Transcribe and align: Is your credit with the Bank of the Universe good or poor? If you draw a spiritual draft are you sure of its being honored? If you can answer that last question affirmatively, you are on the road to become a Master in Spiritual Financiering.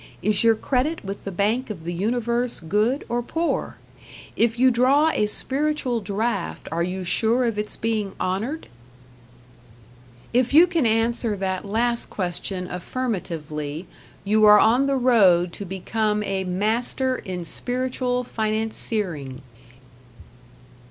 Is 0.23 0.43
your 0.43 0.55
credit 0.55 1.05
with 1.05 1.25
the 1.25 1.31
Bank 1.31 1.69
of 1.69 1.83
the 1.83 1.93
Universe 1.93 2.59
good 2.59 3.05
or 3.07 3.21
poor? 3.21 3.77
If 4.35 4.57
you 4.57 4.71
draw 4.71 5.11
a 5.11 5.27
spiritual 5.27 6.01
draft 6.01 6.67
are 6.71 6.81
you 6.81 7.03
sure 7.03 7.45
of 7.45 7.59
its 7.59 7.77
being 7.77 8.13
honored? 8.19 8.67
If 10.33 10.55
you 10.55 10.65
can 10.65 10.87
answer 10.87 11.37
that 11.37 11.65
last 11.65 12.09
question 12.09 12.67
affirmatively, 12.67 13.85
you 14.23 14.43
are 14.45 14.59
on 14.59 14.87
the 14.87 14.97
road 14.97 15.53
to 15.53 15.65
become 15.65 16.23
a 16.23 16.45
Master 16.45 17.17
in 17.17 17.45
Spiritual 17.45 18.23
Financiering. 18.23 19.43